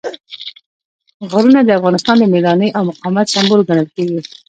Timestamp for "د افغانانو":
1.65-2.15